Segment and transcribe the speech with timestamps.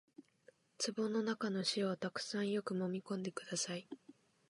[0.83, 3.87] 壺の中の塩をたくさんよくもみ込んでください